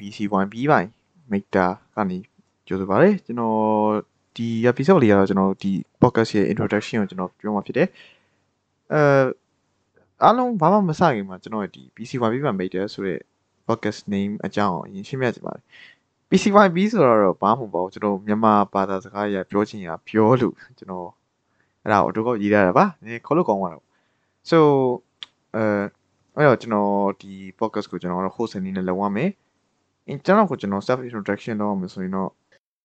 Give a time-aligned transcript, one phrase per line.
[0.00, 0.88] BC1B ပိုင်း
[1.32, 2.18] Meter ကနေ
[2.66, 3.58] ကြိုဆိုပါရစေကျွန်တော်
[4.36, 5.72] ဒီ episode လေးကတော့ကျွန်တော်ဒီ
[6.02, 7.88] podcast ရဲ့ introduction ကိုကျွန်တော်ပြောမှာဖြစ်တယ်
[8.92, 9.00] အဲ
[10.22, 13.20] အားလုံးဘာမှမစခင်မှာကျွန်တော်ဒီ BC1B ပိုင်း Meter ဆိုတဲ့
[13.68, 15.64] podcast name အကြောင်းအရင်ရှင်းပြချင်ပါတယ်
[16.30, 21.08] BC1B ဆိုတော့ဘာမှမပေါ့ကျွန်တော်မြန်မာဘာသာစကားရပြောချင်ရပြောလို့ကျွန်တော်
[21.82, 23.84] အဲ့ဒါကိုအတူကရေးရတာပါနည်းခေါ်လို့ကောင်းသွားတော့
[24.50, 24.58] so
[25.06, 25.07] အဲ
[26.38, 26.90] အဲ့တော့ကျွန်တော်
[27.22, 29.30] ဒီ podcast ကိုကျွန်တော်တို့ host အနေနဲ့လုပ်ရမယ်
[30.08, 32.30] အင်းကျွန်တော်ကိုကျွန်တော် self introduction လုပ်ရမယ်ဆိုရင်တော့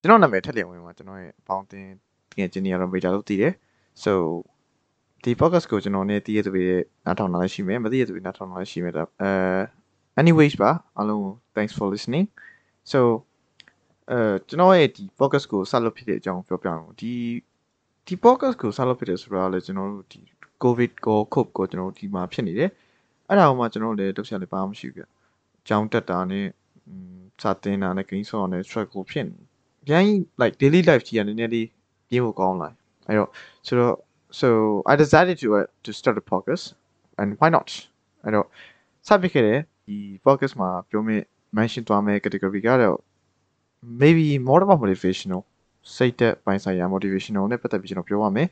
[0.00, 1.90] ကျွန်တော်နာမည်ထက်လျက်ဝင်ပါကျွန်တော်ရဲ့အပေါင်းအသင်း
[2.30, 3.52] တကယ်ချင်းနေရတော့ major လို့တည်တယ်
[4.04, 4.12] so
[5.22, 6.64] ဒီ podcast ကိုကျွန်တော်နဲ့တည်ရတဲ့တွေ
[7.04, 9.30] နားထောင်လာရှိမယ်မတည်ရတဲ့တွေနားထောင်လာရှိမယ်ဒါအဲ
[10.20, 11.22] anyways ပါအားလုံး
[11.54, 12.26] thanks for listening
[12.92, 12.98] so
[14.10, 17.12] အဲကျွန်တော်ရဲ့ဒီ podcast ကိုဆက်လုပ်ဖြစ်တဲ့အကြောင်းပြောပြအောင်ဒီ
[18.06, 20.20] ဒီ podcast ကိုဆက်လုပ်ဖြစ်တယ်ဆိုတော့လေကျွန်တော်တို့ဒီ
[20.62, 22.70] covid ကို cope ကိုကျွန်တော်တို့ဒီမှာဖြစ်နေတယ်
[23.28, 25.08] အဲ့ဒါမှကျွန်တော်တို့လည်းတုတ်ဆက်လည်းပါမှမရှိဘူးပြအ
[25.68, 26.46] ကြောင်းတက်တာနဲ့
[27.42, 29.36] စာတင်တာနဲ့ gain ဆော့နဲ့ struggle ဖြစ်နေ
[29.86, 30.04] ပြန်
[30.40, 31.68] like daily life ကြီးကနည်းနည်းလေး
[32.08, 32.68] ပြင်းဖို့ကောင်းလာ
[33.08, 33.30] အဲ့တော့
[33.66, 33.96] ဆိုတော့
[34.40, 34.48] so
[34.92, 36.64] I decided to uh, to start a podcast
[37.20, 37.68] and why not
[38.24, 38.46] အဲ့တော့
[39.06, 41.24] စပစ်ခဲ့တယ်ဒီ podcast မှာပြောမယ့်
[41.56, 42.98] mention သွားမယ့် category ကတော့
[44.02, 45.40] maybe more about motivational
[45.96, 48.48] စိတ်သက်ပိုင်းဆိုင်ရာ motivational နဲ့ပတ်သက်ပြီးကျွန်တော်ပြောပါမယ်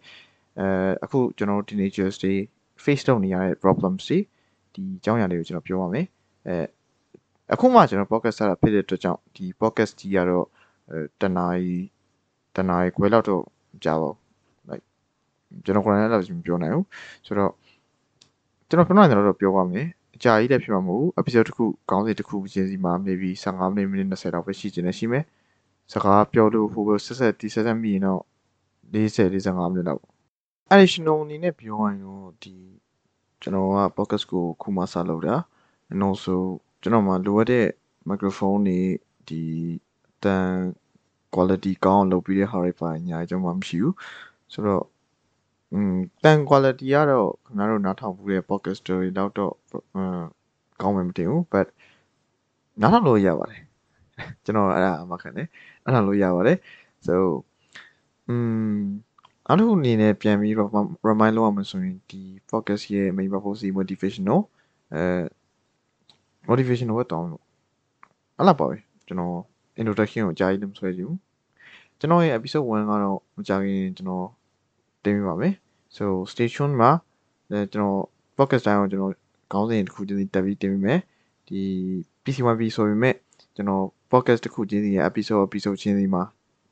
[0.60, 0.66] အဲ
[1.04, 2.34] အခုကျွန်တော်တို့ teenagers တွေ
[2.84, 4.18] face လုပ်နေရတဲ့ problems တွေ
[4.74, 6.06] ဒီအကြောင်းအရာတွေကိုကျွန်တော်ပြောပါမယ်
[6.48, 6.56] အဲ
[7.52, 10.46] အခုမှကျွန်တော် podcast ဆက်တာဖြစ်တဲ့အတွက်ကြောင့်ဒီ podcast ကြီးကတော့
[10.90, 11.76] အဲတနားရီ
[12.56, 13.42] တနားရီခွဲလောက်တော့
[13.84, 14.16] ကြာပါဘူး
[14.70, 14.84] like
[15.64, 16.86] ကျွန်တော်ကိုယ်တိုင်လည်းမပြောနိုင်ဘူး
[17.26, 17.52] ဆိုတော့
[18.68, 19.86] ကျွန်တော်ပြောနိုင်တယ်တော့ပြောပါမယ်
[20.16, 25.24] အကြာကြီးလည်းဖြစ်မှာမဟုတ်ဘူး episode တစ်ခုခေါင်းစဉ်တစ်ခုချင်းစီမှာ maybe 15မိနစ်မိနစ်20လောက်ပဲရှိခြင်းနဲ့ရှိမယ်
[25.92, 28.22] စကားပြောလို့ဟိုဘဆက်ဆက်တီဆက်ဆက်မိရင်တော့
[28.92, 30.02] 40 45မိနစ်လောက်
[30.72, 32.54] additional အနေနဲ့ပြောရင်တော့ဒီ
[33.43, 35.35] ကျွန်တော်က podcast ကိုခုမှစလုပ်တာ
[35.91, 36.35] and also
[36.81, 37.67] ကျွန်တော်မှလိုအပ်တဲ့
[38.09, 38.79] microphone တွေ
[39.27, 39.41] ဒီ
[40.23, 40.49] တန်
[41.33, 43.95] quality ကောင်းအောင်လုပ်ပြီးတဲ့ဟာတွေပါညာကျွန်တော်မှမရှိဘူး
[44.53, 44.85] ဆိုတော့
[45.73, 49.53] อืมတန် quality ကတော့ခင်ဗျားတို့နားထောင်ဘူးတဲ့ podcast တွေတော့တော့
[49.95, 50.21] အမ်
[50.81, 51.67] ကောင်းမှမတင်ဘူး but
[52.81, 53.61] နားထောင်လို့ရပါတယ်
[54.43, 55.47] ကျွန်တော်အဲ့ဒါအမှခံတယ်
[55.83, 56.57] နားထောင်လို့ရပါတယ်
[57.07, 57.15] so
[58.27, 58.35] อื
[58.73, 58.79] ม
[59.48, 60.52] အားလုံးအနေနဲ့ ပြန်ပြီး
[61.08, 64.40] remind လုပ်ရမှာဆိုရင် ဒီ focus ရဲ့ main purpose motivational
[64.94, 65.02] အဲ
[66.48, 67.42] motivational ပဲတောင်းလို့
[68.36, 69.36] အဲ့လားပါပဲကျွန်တော်
[69.80, 71.18] introduction ကိုအကြာကြီးလည်းမဆွဲကြဘူး
[71.98, 74.26] ကျွန်တော်ရဲ့ episode 1ကတော့မကြခင်ကျွန်တော်
[75.04, 75.54] တင်ပြပါမယ်
[75.96, 76.90] so stay tuned မှာ
[77.72, 78.00] ကျွန်တော်
[78.36, 79.12] focus တိုင်းကိုကျွန်တော်
[79.52, 81.00] ခေါင်းစဉ်တစ်ခုချင်းစီတက်ပြီးတင်ပြမယ်
[81.48, 81.60] ဒီ
[82.24, 83.14] PC1B ဆိုပေမဲ့
[83.54, 86.22] ကျွန်တော် podcast တစ်ခုချင်းစီရဲ့ episode episode ချင်းစီမှာ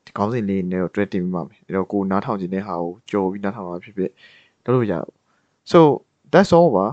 [0.05, 4.11] ဒီခေါင်းစဉ်လေးနဲ့တော့တွဲတင်ပြပါမယ်အဲ့တော့ကိုနားထောင်ခြင်းတဲ့ဟာကိုကြော်ပြီးနားထောင်တာဖြစ်ဖြစ်
[4.63, 5.13] လုပ်လို့ရတော့
[5.71, 5.79] so
[6.33, 6.87] that's all ပါ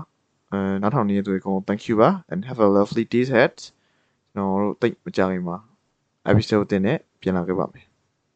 [0.51, 3.55] အဲနားထောင်နေတဲ့သူတွေကို thank you ပါ and have a lovely day ahead
[4.33, 5.57] ကျွန်တော်တို့တိတ်မကြခင်မှာ
[6.29, 7.85] episode တင်နဲ့ပြန်လာခဲ့ပါမယ်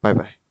[0.03, 0.44] bye bye